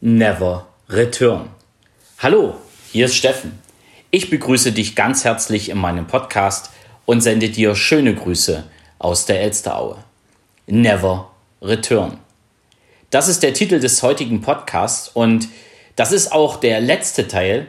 Never 0.00 0.68
Return. 0.88 1.48
Hallo, 2.20 2.54
hier 2.92 3.06
ist 3.06 3.16
Steffen. 3.16 3.58
Ich 4.12 4.30
begrüße 4.30 4.70
dich 4.70 4.94
ganz 4.94 5.24
herzlich 5.24 5.70
in 5.70 5.78
meinem 5.78 6.06
Podcast 6.06 6.70
und 7.04 7.20
sende 7.20 7.48
dir 7.48 7.74
schöne 7.74 8.14
Grüße 8.14 8.62
aus 9.00 9.26
der 9.26 9.40
Elsteraue. 9.40 9.96
Never 10.68 11.32
Return. 11.60 12.20
Das 13.10 13.26
ist 13.26 13.42
der 13.42 13.54
Titel 13.54 13.80
des 13.80 14.00
heutigen 14.04 14.40
Podcasts 14.40 15.08
und 15.08 15.48
das 15.96 16.12
ist 16.12 16.30
auch 16.30 16.60
der 16.60 16.80
letzte 16.80 17.26
Teil 17.26 17.66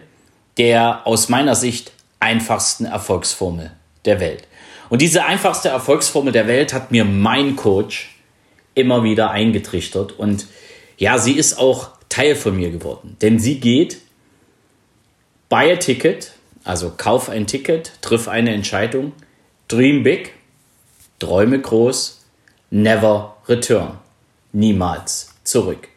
der 0.59 1.07
aus 1.07 1.29
meiner 1.29 1.55
Sicht 1.55 1.93
einfachsten 2.19 2.85
Erfolgsformel 2.85 3.71
der 4.05 4.19
Welt. 4.19 4.47
Und 4.89 5.01
diese 5.01 5.25
einfachste 5.25 5.69
Erfolgsformel 5.69 6.31
der 6.31 6.45
Welt 6.45 6.73
hat 6.73 6.91
mir 6.91 7.05
mein 7.05 7.55
Coach 7.55 8.15
immer 8.75 9.03
wieder 9.03 9.31
eingetrichtert 9.31 10.11
und 10.11 10.45
ja, 10.99 11.17
sie 11.17 11.33
ist 11.33 11.57
auch 11.57 11.98
Teil 12.09 12.35
von 12.35 12.57
mir 12.57 12.71
geworden. 12.71 13.15
Denn 13.21 13.39
sie 13.39 13.59
geht, 13.59 13.99
buy 15.47 15.71
a 15.71 15.77
ticket, 15.77 16.33
also 16.63 16.93
kauf 16.95 17.29
ein 17.29 17.47
Ticket, 17.47 17.93
triff 18.01 18.27
eine 18.27 18.53
Entscheidung, 18.53 19.13
dream 19.67 20.03
big, 20.03 20.33
träume 21.19 21.59
groß, 21.59 22.25
never 22.71 23.37
return, 23.47 23.97
niemals 24.51 25.35
zurück. 25.43 25.87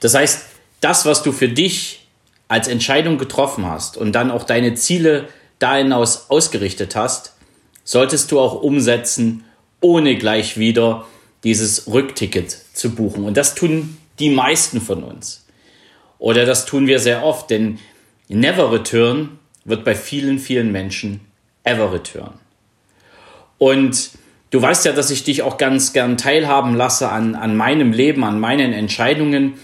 Das 0.00 0.14
heißt, 0.14 0.46
das, 0.80 1.06
was 1.06 1.22
du 1.22 1.32
für 1.32 1.48
dich 1.48 2.06
als 2.48 2.68
Entscheidung 2.68 3.18
getroffen 3.18 3.66
hast 3.66 3.96
und 3.96 4.12
dann 4.12 4.30
auch 4.30 4.44
deine 4.44 4.74
Ziele 4.74 5.28
da 5.58 5.76
hinaus 5.76 6.28
ausgerichtet 6.28 6.96
hast, 6.96 7.34
solltest 7.84 8.30
du 8.30 8.40
auch 8.40 8.62
umsetzen, 8.62 9.44
ohne 9.80 10.16
gleich 10.16 10.58
wieder 10.58 11.06
dieses 11.44 11.86
Rückticket 11.86 12.56
zu 12.74 12.90
buchen. 12.90 13.24
Und 13.24 13.36
das 13.36 13.54
tun 13.54 13.96
die 14.18 14.30
meisten 14.30 14.80
von 14.80 15.02
uns. 15.02 15.44
Oder 16.22 16.46
das 16.46 16.66
tun 16.66 16.86
wir 16.86 17.00
sehr 17.00 17.24
oft, 17.24 17.50
denn 17.50 17.80
Never 18.28 18.70
Return 18.70 19.40
wird 19.64 19.84
bei 19.84 19.96
vielen, 19.96 20.38
vielen 20.38 20.70
Menschen 20.70 21.20
Ever 21.64 21.92
Return. 21.92 22.34
Und 23.58 24.10
du 24.50 24.62
weißt 24.62 24.84
ja, 24.84 24.92
dass 24.92 25.10
ich 25.10 25.24
dich 25.24 25.42
auch 25.42 25.58
ganz 25.58 25.92
gern 25.92 26.16
teilhaben 26.16 26.76
lasse 26.76 27.08
an, 27.08 27.34
an 27.34 27.56
meinem 27.56 27.90
Leben, 27.90 28.22
an 28.22 28.38
meinen 28.38 28.72
Entscheidungen, 28.72 29.54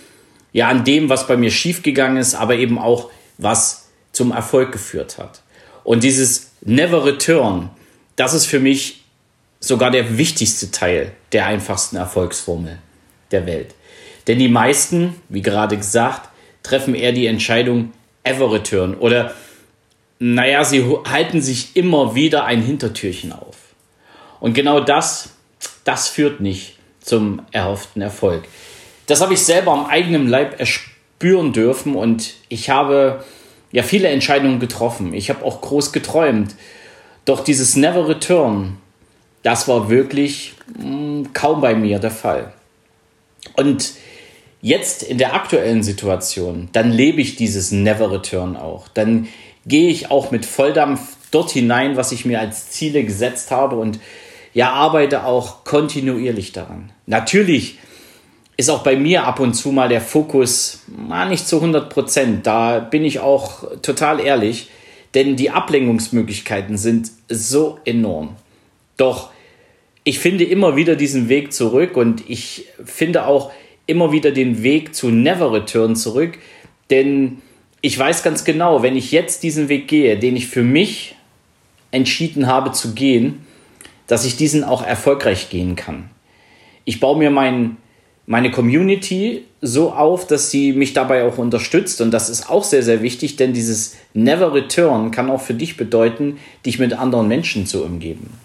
ja, 0.52 0.66
an 0.66 0.82
dem, 0.82 1.08
was 1.08 1.28
bei 1.28 1.36
mir 1.36 1.52
schiefgegangen 1.52 2.16
ist, 2.16 2.34
aber 2.34 2.56
eben 2.56 2.76
auch, 2.76 3.08
was 3.36 3.90
zum 4.10 4.32
Erfolg 4.32 4.72
geführt 4.72 5.16
hat. 5.18 5.42
Und 5.84 6.02
dieses 6.02 6.50
Never 6.62 7.04
Return, 7.04 7.70
das 8.16 8.34
ist 8.34 8.46
für 8.46 8.58
mich 8.58 9.04
sogar 9.60 9.92
der 9.92 10.18
wichtigste 10.18 10.72
Teil 10.72 11.12
der 11.30 11.46
einfachsten 11.46 11.94
Erfolgsformel 11.94 12.78
der 13.30 13.46
Welt. 13.46 13.76
Denn 14.26 14.40
die 14.40 14.48
meisten, 14.48 15.14
wie 15.28 15.42
gerade 15.42 15.76
gesagt, 15.76 16.28
treffen 16.62 16.94
eher 16.94 17.12
die 17.12 17.26
Entscheidung 17.26 17.92
ever 18.24 18.52
return 18.52 18.94
oder 18.94 19.32
naja, 20.18 20.64
sie 20.64 20.84
halten 21.08 21.40
sich 21.40 21.76
immer 21.76 22.14
wieder 22.14 22.44
ein 22.44 22.60
Hintertürchen 22.62 23.32
auf. 23.32 23.56
Und 24.40 24.54
genau 24.54 24.80
das, 24.80 25.30
das 25.84 26.08
führt 26.08 26.40
nicht 26.40 26.76
zum 27.00 27.42
erhofften 27.52 28.02
Erfolg. 28.02 28.44
Das 29.06 29.20
habe 29.20 29.34
ich 29.34 29.40
selber 29.40 29.72
am 29.72 29.86
eigenen 29.86 30.28
Leib 30.28 30.58
erspüren 30.58 31.52
dürfen 31.52 31.94
und 31.94 32.34
ich 32.48 32.68
habe 32.68 33.24
ja 33.72 33.82
viele 33.82 34.08
Entscheidungen 34.08 34.60
getroffen. 34.60 35.14
Ich 35.14 35.30
habe 35.30 35.44
auch 35.44 35.60
groß 35.60 35.92
geträumt. 35.92 36.54
Doch 37.24 37.44
dieses 37.44 37.76
Never 37.76 38.08
Return, 38.08 38.76
das 39.42 39.68
war 39.68 39.88
wirklich 39.88 40.54
mh, 40.78 40.84
hm, 40.84 41.32
kaum 41.32 41.60
bei 41.60 41.74
mir 41.74 41.98
der 41.98 42.10
Fall. 42.10 42.52
Und 43.56 43.92
jetzt 44.60 45.02
in 45.02 45.18
der 45.18 45.34
aktuellen 45.34 45.82
Situation, 45.82 46.68
dann 46.72 46.90
lebe 46.90 47.20
ich 47.20 47.36
dieses 47.36 47.70
Never 47.70 48.10
Return 48.10 48.56
auch. 48.56 48.88
Dann 48.88 49.28
gehe 49.66 49.88
ich 49.90 50.10
auch 50.10 50.30
mit 50.30 50.46
Volldampf 50.46 51.16
dort 51.30 51.50
hinein, 51.50 51.96
was 51.96 52.12
ich 52.12 52.24
mir 52.24 52.40
als 52.40 52.70
Ziele 52.70 53.04
gesetzt 53.04 53.50
habe 53.50 53.76
und 53.76 54.00
ja, 54.54 54.72
arbeite 54.72 55.24
auch 55.24 55.64
kontinuierlich 55.64 56.52
daran. 56.52 56.90
Natürlich 57.06 57.78
ist 58.56 58.70
auch 58.70 58.82
bei 58.82 58.96
mir 58.96 59.24
ab 59.24 59.38
und 59.38 59.54
zu 59.54 59.70
mal 59.70 59.88
der 59.88 60.00
Fokus 60.00 60.82
na, 60.88 61.26
nicht 61.26 61.46
zu 61.46 61.56
100 61.56 61.90
Prozent. 61.90 62.46
Da 62.46 62.80
bin 62.80 63.04
ich 63.04 63.20
auch 63.20 63.80
total 63.82 64.20
ehrlich, 64.20 64.68
denn 65.14 65.36
die 65.36 65.50
Ablenkungsmöglichkeiten 65.50 66.76
sind 66.76 67.10
so 67.28 67.78
enorm. 67.84 68.36
Doch 68.96 69.30
ich 70.02 70.18
finde 70.18 70.44
immer 70.44 70.74
wieder 70.74 70.96
diesen 70.96 71.28
Weg 71.28 71.52
zurück 71.52 71.96
und 71.96 72.28
ich 72.28 72.66
finde 72.84 73.26
auch, 73.26 73.52
immer 73.88 74.12
wieder 74.12 74.30
den 74.30 74.62
Weg 74.62 74.94
zu 74.94 75.10
Never 75.10 75.52
Return 75.52 75.96
zurück, 75.96 76.38
denn 76.90 77.38
ich 77.80 77.98
weiß 77.98 78.22
ganz 78.22 78.44
genau, 78.44 78.82
wenn 78.82 78.96
ich 78.96 79.10
jetzt 79.10 79.42
diesen 79.42 79.68
Weg 79.68 79.88
gehe, 79.88 80.18
den 80.18 80.36
ich 80.36 80.46
für 80.46 80.62
mich 80.62 81.16
entschieden 81.90 82.46
habe 82.46 82.72
zu 82.72 82.92
gehen, 82.92 83.46
dass 84.06 84.24
ich 84.24 84.36
diesen 84.36 84.62
auch 84.62 84.86
erfolgreich 84.86 85.48
gehen 85.48 85.74
kann. 85.74 86.10
Ich 86.84 87.00
baue 87.00 87.18
mir 87.18 87.30
mein, 87.30 87.78
meine 88.26 88.50
Community 88.50 89.44
so 89.62 89.92
auf, 89.92 90.26
dass 90.26 90.50
sie 90.50 90.72
mich 90.72 90.92
dabei 90.92 91.24
auch 91.24 91.38
unterstützt 91.38 92.00
und 92.02 92.10
das 92.10 92.28
ist 92.28 92.50
auch 92.50 92.64
sehr, 92.64 92.82
sehr 92.82 93.02
wichtig, 93.02 93.36
denn 93.36 93.54
dieses 93.54 93.96
Never 94.12 94.52
Return 94.52 95.10
kann 95.10 95.30
auch 95.30 95.40
für 95.40 95.54
dich 95.54 95.78
bedeuten, 95.78 96.38
dich 96.66 96.78
mit 96.78 96.92
anderen 96.92 97.26
Menschen 97.26 97.66
zu 97.66 97.84
umgeben 97.84 98.38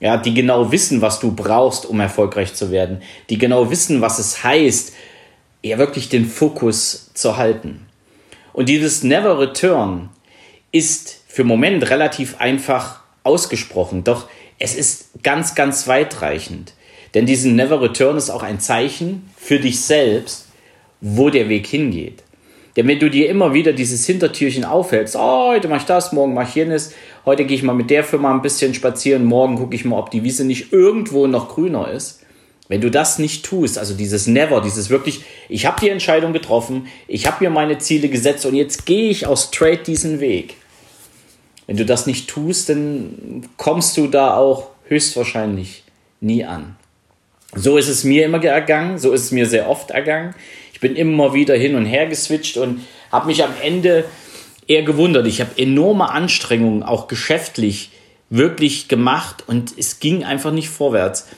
ja, 0.00 0.16
die 0.16 0.34
genau 0.34 0.72
wissen, 0.72 1.00
was 1.00 1.20
du 1.20 1.32
brauchst, 1.32 1.86
um 1.86 2.00
erfolgreich 2.00 2.54
zu 2.54 2.70
werden, 2.70 3.02
die 3.30 3.38
genau 3.38 3.70
wissen, 3.70 4.00
was 4.00 4.18
es 4.18 4.44
heißt, 4.44 4.92
ja 5.62 5.78
wirklich 5.78 6.08
den 6.08 6.26
Fokus 6.26 7.10
zu 7.14 7.36
halten. 7.36 7.86
Und 8.52 8.68
dieses 8.68 9.02
Never 9.02 9.38
Return 9.38 10.10
ist 10.72 11.22
für 11.26 11.44
Moment 11.44 11.88
relativ 11.90 12.40
einfach 12.40 13.00
ausgesprochen, 13.22 14.04
doch 14.04 14.28
es 14.58 14.74
ist 14.74 15.22
ganz, 15.22 15.54
ganz 15.54 15.88
weitreichend. 15.88 16.74
Denn 17.14 17.26
diesen 17.26 17.56
Never 17.56 17.80
Return 17.80 18.16
ist 18.16 18.30
auch 18.30 18.42
ein 18.42 18.60
Zeichen 18.60 19.30
für 19.36 19.58
dich 19.58 19.80
selbst, 19.80 20.48
wo 21.00 21.30
der 21.30 21.48
Weg 21.48 21.66
hingeht. 21.66 22.22
Denn 22.76 22.88
wenn 22.88 22.98
du 22.98 23.08
dir 23.08 23.28
immer 23.28 23.54
wieder 23.54 23.72
dieses 23.72 24.04
Hintertürchen 24.04 24.64
aufhältst, 24.64 25.14
oh, 25.16 25.48
heute 25.48 25.68
mach 25.68 25.78
ich 25.78 25.86
das, 25.86 26.12
morgen 26.12 26.34
mach 26.34 26.48
ich 26.48 26.56
jenes, 26.56 26.92
heute 27.26 27.44
gehe 27.44 27.56
ich 27.56 27.62
mal 27.62 27.74
mit 27.74 27.90
der 27.90 28.04
Firma 28.04 28.32
ein 28.32 28.42
bisschen 28.42 28.74
spazieren, 28.74 29.24
morgen 29.24 29.56
gucke 29.56 29.74
ich 29.74 29.84
mal, 29.84 29.98
ob 29.98 30.10
die 30.10 30.24
Wiese 30.24 30.44
nicht 30.44 30.72
irgendwo 30.72 31.26
noch 31.26 31.48
grüner 31.48 31.90
ist. 31.90 32.20
Wenn 32.68 32.80
du 32.80 32.90
das 32.90 33.18
nicht 33.18 33.44
tust, 33.44 33.78
also 33.78 33.94
dieses 33.94 34.26
Never, 34.26 34.60
dieses 34.62 34.88
wirklich, 34.88 35.24
ich 35.48 35.66
habe 35.66 35.80
die 35.80 35.90
Entscheidung 35.90 36.32
getroffen, 36.32 36.86
ich 37.08 37.26
habe 37.26 37.44
mir 37.44 37.50
meine 37.50 37.78
Ziele 37.78 38.08
gesetzt 38.08 38.46
und 38.46 38.54
jetzt 38.54 38.86
gehe 38.86 39.10
ich 39.10 39.26
auch 39.26 39.36
straight 39.36 39.86
diesen 39.86 40.20
Weg. 40.20 40.56
Wenn 41.66 41.76
du 41.76 41.84
das 41.84 42.06
nicht 42.06 42.28
tust, 42.28 42.70
dann 42.70 43.46
kommst 43.56 43.96
du 43.96 44.06
da 44.06 44.36
auch 44.36 44.68
höchstwahrscheinlich 44.88 45.84
nie 46.20 46.44
an. 46.44 46.76
So 47.54 47.76
ist 47.76 47.88
es 47.88 48.04
mir 48.04 48.24
immer 48.24 48.42
ergangen, 48.42 48.98
so 48.98 49.12
ist 49.12 49.24
es 49.24 49.30
mir 49.30 49.46
sehr 49.46 49.68
oft 49.68 49.90
ergangen 49.90 50.34
bin 50.84 50.96
immer 50.96 51.32
wieder 51.32 51.56
hin 51.56 51.76
und 51.76 51.86
her 51.86 52.06
geswitcht 52.06 52.58
und 52.58 52.84
habe 53.10 53.28
mich 53.28 53.42
am 53.42 53.54
Ende 53.62 54.04
eher 54.66 54.82
gewundert. 54.82 55.26
Ich 55.26 55.40
habe 55.40 55.56
enorme 55.56 56.10
Anstrengungen, 56.10 56.82
auch 56.82 57.08
geschäftlich, 57.08 57.90
wirklich 58.30 58.88
gemacht 58.88 59.44
und 59.46 59.72
es 59.76 60.00
ging 60.00 60.24
einfach 60.24 60.52
nicht 60.52 60.68
vorwärts. 60.68 61.28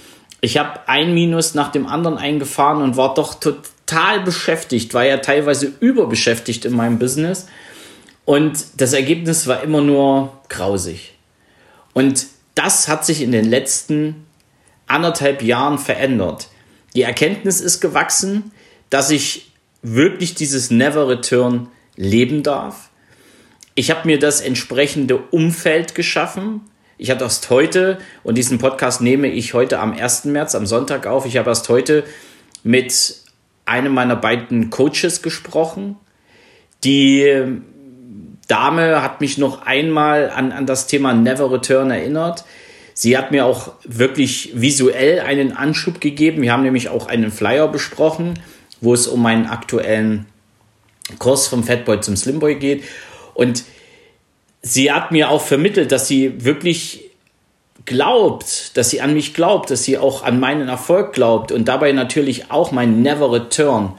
Ich 0.41 0.59
habe 0.59 0.88
ein 0.88 1.14
Minus 1.14 1.54
nach 1.54 1.72
dem 1.72 1.86
anderen 1.86 2.19
eingefahren 2.19 2.82
und 2.82 2.97
war 2.97 3.15
doch 3.15 3.34
total 3.34 4.20
beschäftigt, 4.20 4.94
war 4.94 5.04
ja 5.04 5.19
teilweise 5.19 5.72
überbeschäftigt 5.81 6.65
in 6.65 6.75
meinem 6.75 6.98
Business. 6.98 7.47
Und 8.25 8.65
das 8.76 8.92
Ergebnis 8.92 9.47
war 9.47 9.62
immer 9.62 9.81
nur 9.81 10.32
grausig. 10.48 11.15
Und 11.94 12.26
das 12.54 12.88
hat 12.88 13.06
sich 13.06 13.22
in 13.22 13.32
den 13.32 13.44
letzten 13.44 14.26
anderthalb 14.86 15.42
Jahren 15.42 15.78
verändert. 15.78 16.48
Die 16.94 17.03
Erkenntnis 17.03 17.60
ist 17.60 17.81
gewachsen, 17.81 18.53
dass 18.91 19.10
ich 19.10 19.53
wirklich 19.82 20.34
dieses 20.34 20.70
Never 20.70 21.09
Return 21.09 21.68
leben 21.97 22.42
darf. 22.42 22.91
Ich 23.76 23.90
habe 23.92 24.06
mir 24.08 24.18
das 24.18 24.40
entsprechende 24.40 25.18
Umfeld 25.18 25.94
geschaffen. 25.94 26.62
Ich 26.98 27.10
habe 27.10 27.22
erst 27.22 27.48
heute, 27.50 27.98
und 28.24 28.36
diesen 28.36 28.58
Podcast 28.58 29.00
nehme 29.00 29.28
ich 29.28 29.54
heute 29.54 29.78
am 29.78 29.92
1. 29.92 30.24
März, 30.24 30.56
am 30.56 30.66
Sonntag 30.66 31.06
auf, 31.06 31.26
ich 31.26 31.36
habe 31.36 31.50
erst 31.50 31.68
heute 31.68 32.02
mit 32.64 33.16
einem 33.64 33.94
meiner 33.94 34.16
beiden 34.16 34.70
Coaches 34.70 35.22
gesprochen. 35.22 35.96
Die 36.82 37.44
Dame 38.48 39.02
hat 39.02 39.20
mich 39.20 39.38
noch 39.38 39.62
einmal 39.62 40.30
an, 40.30 40.50
an 40.50 40.66
das 40.66 40.88
Thema 40.88 41.14
Never 41.14 41.52
Return 41.52 41.92
erinnert. 41.92 42.44
Sie 42.94 43.16
hat 43.16 43.30
mir 43.30 43.44
auch 43.44 43.74
wirklich 43.84 44.52
visuell 44.54 45.20
einen 45.20 45.54
Anschub 45.54 46.00
gegeben. 46.00 46.42
Wir 46.42 46.52
haben 46.52 46.62
nämlich 46.64 46.88
auch 46.88 47.06
einen 47.06 47.30
Flyer 47.30 47.68
besprochen 47.68 48.34
wo 48.80 48.94
es 48.94 49.06
um 49.06 49.22
meinen 49.22 49.46
aktuellen 49.46 50.26
Kurs 51.18 51.46
vom 51.46 51.64
Fatboy 51.64 52.00
zum 52.00 52.16
Slimboy 52.16 52.56
geht. 52.56 52.84
Und 53.36 53.65
sie 54.62 54.91
hat 54.91 55.12
mir 55.12 55.30
auch 55.30 55.42
vermittelt, 55.42 55.92
dass 55.92 56.09
sie 56.09 56.44
wirklich 56.44 57.10
glaubt, 57.84 58.77
dass 58.77 58.91
sie 58.91 59.00
an 59.00 59.15
mich 59.15 59.34
glaubt, 59.34 59.71
dass 59.71 59.84
sie 59.84 59.98
auch 59.98 60.24
an 60.24 60.41
meinen 60.41 60.68
Erfolg 60.68 61.12
glaubt 61.12 61.53
und 61.53 61.68
dabei 61.68 61.92
natürlich 61.92 62.50
auch 62.50 62.72
mein 62.72 63.03
Never 63.03 63.33
Return 63.33 63.92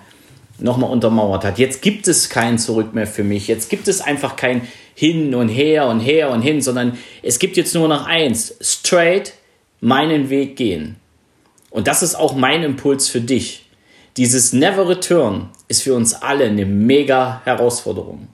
nochmal 0.60 0.92
untermauert 0.92 1.46
hat. 1.46 1.60
Jetzt 1.60 1.82
gibt 1.82 2.08
es 2.08 2.30
kein 2.30 2.58
Zurück 2.58 2.94
mehr 2.94 3.08
für 3.08 3.24
mich. 3.24 3.48
Jetzt 3.48 3.70
gibt 3.70 3.88
es 3.88 4.02
einfach 4.02 4.36
kein 4.36 4.68
Hin 4.96 5.36
und 5.36 5.50
Her 5.50 5.88
und 5.88 6.00
Her 6.00 6.32
und 6.32 6.42
Hin, 6.42 6.62
sondern 6.62 6.98
es 7.22 7.40
gibt 7.40 7.58
jetzt 7.58 7.76
nur 7.76 7.88
noch 7.88 8.06
eins. 8.06 8.56
Straight 8.60 9.34
meinen 9.80 10.30
Weg 10.30 10.56
gehen. 10.56 10.98
Und 11.70 11.88
das 11.88 12.02
ist 12.02 12.16
auch 12.16 12.36
mein 12.36 12.64
Impuls 12.64 13.08
für 13.08 13.22
dich. 13.22 13.66
Dieses 14.18 14.52
Never 14.52 14.90
Return 14.90 15.50
ist 15.68 15.84
für 15.84 15.94
uns 15.94 16.16
alle 16.16 16.46
eine 16.46 16.66
mega 16.66 17.42
Herausforderung. 17.46 18.28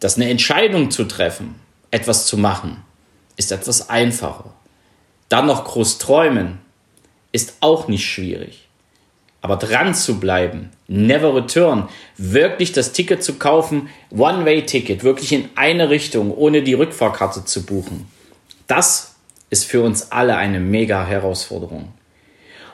Dass 0.00 0.16
eine 0.16 0.30
Entscheidung 0.30 0.90
zu 0.90 1.04
treffen, 1.04 1.54
etwas 1.90 2.26
zu 2.26 2.36
machen, 2.36 2.82
ist 3.36 3.52
etwas 3.52 3.88
einfacher. 3.88 4.52
Dann 5.28 5.46
noch 5.46 5.64
groß 5.64 5.98
träumen, 5.98 6.58
ist 7.32 7.54
auch 7.60 7.88
nicht 7.88 8.06
schwierig. 8.06 8.68
Aber 9.40 9.56
dran 9.56 9.94
zu 9.94 10.18
bleiben, 10.18 10.70
never 10.88 11.34
return, 11.34 11.88
wirklich 12.16 12.72
das 12.72 12.92
Ticket 12.92 13.22
zu 13.22 13.34
kaufen, 13.34 13.88
One-Way-Ticket, 14.10 15.04
wirklich 15.04 15.32
in 15.32 15.48
eine 15.54 15.90
Richtung, 15.90 16.34
ohne 16.34 16.62
die 16.62 16.74
Rückfahrkarte 16.74 17.44
zu 17.44 17.64
buchen, 17.64 18.10
das 18.66 19.14
ist 19.50 19.64
für 19.64 19.82
uns 19.82 20.10
alle 20.10 20.36
eine 20.36 20.58
mega 20.58 21.04
Herausforderung. 21.06 21.92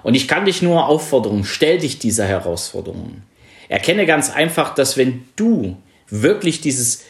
Und 0.03 0.15
ich 0.15 0.27
kann 0.27 0.47
dich 0.47 0.63
nur 0.63 0.87
auffordern, 0.87 1.45
stell 1.45 1.79
dich 1.79 1.99
dieser 1.99 2.27
Herausforderung. 2.27 3.23
Erkenne 3.69 4.07
ganz 4.07 4.31
einfach, 4.31 4.75
dass 4.75 4.97
wenn 4.97 5.25
du 5.37 5.77
wirklich 6.09 6.61
dieses 6.61 7.05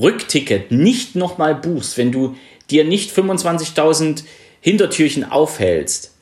Rückticket 0.00 0.70
nicht 0.70 1.16
nochmal 1.16 1.54
buchst, 1.54 1.98
wenn 1.98 2.12
du 2.12 2.36
dir 2.70 2.84
nicht 2.84 3.10
25.000 3.16 4.22
Hintertürchen 4.60 5.24
aufhältst, 5.24 6.14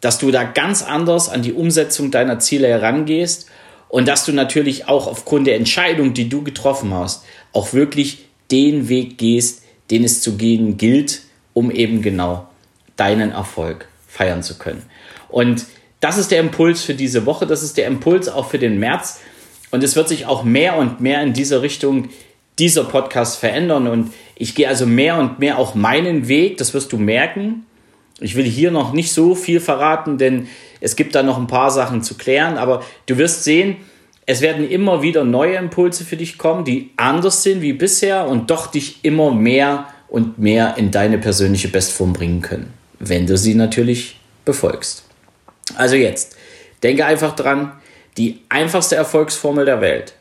dass 0.00 0.18
du 0.18 0.30
da 0.30 0.44
ganz 0.44 0.82
anders 0.82 1.28
an 1.28 1.42
die 1.42 1.52
Umsetzung 1.52 2.10
deiner 2.10 2.38
Ziele 2.38 2.68
herangehst 2.68 3.46
und 3.88 4.08
dass 4.08 4.24
du 4.24 4.32
natürlich 4.32 4.88
auch 4.88 5.06
aufgrund 5.06 5.46
der 5.46 5.56
Entscheidung, 5.56 6.14
die 6.14 6.28
du 6.28 6.42
getroffen 6.42 6.94
hast, 6.94 7.24
auch 7.52 7.72
wirklich 7.72 8.26
den 8.50 8.88
Weg 8.88 9.18
gehst, 9.18 9.62
den 9.90 10.04
es 10.04 10.22
zu 10.22 10.36
gehen 10.36 10.76
gilt, 10.76 11.22
um 11.52 11.70
eben 11.70 12.00
genau 12.00 12.48
deinen 12.96 13.32
Erfolg 13.32 13.88
feiern 14.06 14.42
zu 14.42 14.58
können. 14.58 14.82
Und 15.28 15.66
das 16.00 16.16
ist 16.16 16.30
der 16.30 16.40
Impuls 16.40 16.82
für 16.82 16.94
diese 16.94 17.26
Woche, 17.26 17.46
das 17.46 17.62
ist 17.62 17.76
der 17.76 17.86
Impuls 17.86 18.28
auch 18.28 18.48
für 18.48 18.58
den 18.58 18.78
März. 18.78 19.20
Und 19.70 19.84
es 19.84 19.94
wird 19.96 20.08
sich 20.08 20.26
auch 20.26 20.42
mehr 20.42 20.76
und 20.76 21.00
mehr 21.00 21.22
in 21.22 21.32
dieser 21.32 21.62
Richtung 21.62 22.08
dieser 22.60 22.84
Podcast 22.84 23.38
verändern. 23.38 23.88
Und 23.88 24.12
ich 24.36 24.54
gehe 24.54 24.68
also 24.68 24.86
mehr 24.86 25.18
und 25.18 25.38
mehr 25.40 25.58
auch 25.58 25.74
meinen 25.74 26.28
Weg, 26.28 26.58
das 26.58 26.74
wirst 26.74 26.92
du 26.92 26.98
merken. 26.98 27.66
Ich 28.20 28.36
will 28.36 28.44
hier 28.44 28.70
noch 28.70 28.92
nicht 28.92 29.12
so 29.12 29.34
viel 29.34 29.60
verraten, 29.60 30.18
denn 30.18 30.46
es 30.80 30.94
gibt 30.94 31.14
da 31.14 31.22
noch 31.22 31.38
ein 31.38 31.46
paar 31.46 31.70
Sachen 31.70 32.02
zu 32.02 32.14
klären. 32.16 32.58
Aber 32.58 32.84
du 33.06 33.16
wirst 33.16 33.44
sehen, 33.44 33.76
es 34.26 34.42
werden 34.42 34.68
immer 34.68 35.02
wieder 35.02 35.24
neue 35.24 35.56
Impulse 35.56 36.04
für 36.04 36.16
dich 36.16 36.38
kommen, 36.38 36.64
die 36.64 36.90
anders 36.96 37.42
sind 37.42 37.62
wie 37.62 37.72
bisher 37.72 38.28
und 38.28 38.50
doch 38.50 38.68
dich 38.68 38.98
immer 39.02 39.32
mehr 39.32 39.86
und 40.08 40.38
mehr 40.38 40.74
in 40.76 40.90
deine 40.90 41.18
persönliche 41.18 41.68
Bestform 41.68 42.12
bringen 42.12 42.42
können, 42.42 42.72
wenn 42.98 43.26
du 43.26 43.36
sie 43.36 43.54
natürlich 43.54 44.20
befolgst. 44.44 45.04
Also 45.76 45.96
jetzt, 45.96 46.36
denke 46.82 47.06
einfach 47.06 47.34
dran, 47.34 47.72
die 48.16 48.40
einfachste 48.48 48.96
Erfolgsformel 48.96 49.64
der 49.64 49.80
Welt. 49.80 50.14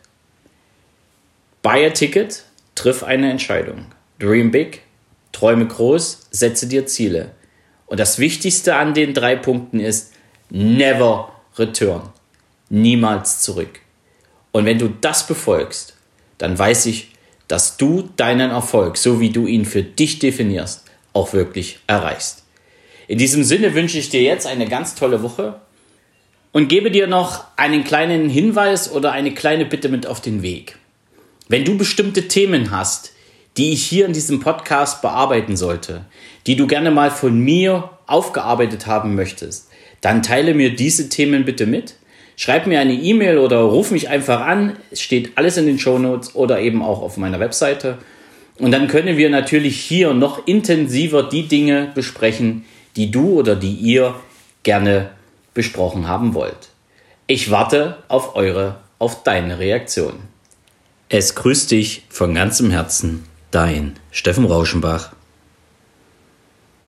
Buy 1.62 1.86
a 1.86 1.90
Ticket, 1.90 2.44
triff 2.76 3.04
eine 3.04 3.30
Entscheidung. 3.30 3.86
Dream 4.18 4.50
big, 4.52 4.82
träume 5.34 5.68
groß, 5.68 6.28
setze 6.32 6.68
dir 6.68 6.86
Ziele. 6.86 7.32
Und 7.86 8.00
das 8.00 8.18
Wichtigste 8.18 8.76
an 8.76 8.94
den 8.94 9.14
drei 9.14 9.36
Punkten 9.36 9.80
ist, 9.80 10.14
never 10.50 11.34
return. 11.58 12.10
Niemals 12.70 13.42
zurück. 13.42 13.80
Und 14.52 14.66
wenn 14.66 14.80
du 14.80 14.88
das 14.88 15.28
befolgst, 15.28 15.96
dann 16.38 16.58
weiß 16.58 16.86
ich, 16.86 17.12
dass 17.50 17.78
du 17.78 18.10
deinen 18.16 18.52
Erfolg, 18.52 18.96
so 18.96 19.20
wie 19.20 19.32
du 19.32 19.46
ihn 19.46 19.66
für 19.66 19.84
dich 19.84 20.20
definierst, 20.20 20.86
auch 21.14 21.34
wirklich 21.34 21.80
erreichst. 21.88 22.44
In 23.08 23.18
diesem 23.18 23.44
Sinne 23.44 23.74
wünsche 23.74 23.98
ich 23.98 24.10
dir 24.10 24.22
jetzt 24.22 24.48
eine 24.48 24.68
ganz 24.68 24.96
tolle 24.96 25.24
Woche 25.24 25.60
und 26.52 26.70
gebe 26.70 26.92
dir 26.92 27.08
noch 27.08 27.44
einen 27.58 27.84
kleinen 27.84 28.30
Hinweis 28.30 28.92
oder 28.92 29.12
eine 29.12 29.34
kleine 29.34 29.66
Bitte 29.66 29.90
mit 29.90 30.08
auf 30.08 30.22
den 30.22 30.42
Weg. 30.42 30.79
Wenn 31.52 31.66
du 31.66 31.76
bestimmte 31.76 32.28
Themen 32.28 32.70
hast, 32.70 33.12
die 33.58 33.74
ich 33.74 33.84
hier 33.84 34.06
in 34.06 34.14
diesem 34.14 34.40
Podcast 34.40 35.02
bearbeiten 35.02 35.58
sollte, 35.58 36.06
die 36.46 36.56
du 36.56 36.68
gerne 36.68 36.92
mal 36.92 37.10
von 37.10 37.40
mir 37.40 37.90
aufgearbeitet 38.06 38.86
haben 38.86 39.16
möchtest, 39.16 39.68
dann 40.00 40.22
teile 40.22 40.54
mir 40.54 40.76
diese 40.76 41.10
Themen 41.10 41.46
bitte 41.46 41.66
mit. 41.66 41.96
Schreib 42.36 42.68
mir 42.68 42.80
eine 42.80 42.94
E-Mail 42.94 43.40
oder 43.40 43.62
ruf 43.62 43.90
mich 43.90 44.10
einfach 44.10 44.42
an. 44.42 44.78
Es 44.92 45.02
steht 45.02 45.40
alles 45.40 45.58
in 45.58 45.66
den 45.66 45.80
Show 45.80 45.98
Notes 45.98 46.36
oder 46.36 46.62
eben 46.62 46.84
auch 46.84 47.02
auf 47.02 47.18
meiner 47.18 47.40
Webseite. 47.40 47.98
Und 48.60 48.70
dann 48.70 48.88
können 48.88 49.18
wir 49.18 49.32
natürlich 49.32 49.80
hier 49.80 50.14
noch 50.14 50.46
intensiver 50.46 51.24
die 51.24 51.48
Dinge 51.48 51.92
besprechen, 51.96 52.64
die 52.96 53.10
du 53.10 53.40
oder 53.40 53.56
die 53.56 53.74
ihr 53.74 54.14
gerne 54.62 55.10
besprochen 55.56 56.08
haben 56.08 56.36
wollt. 56.36 56.70
Ich 57.26 57.50
warte 57.50 57.98
auf 58.08 58.36
eure, 58.36 58.76
auf 59.00 59.24
deine 59.24 59.58
Reaktion. 59.58 60.14
Es 61.12 61.34
grüßt 61.34 61.72
dich 61.72 62.04
von 62.10 62.36
ganzem 62.36 62.70
Herzen, 62.70 63.24
dein 63.50 63.96
Steffen 64.12 64.46
Rauschenbach. 64.46 65.14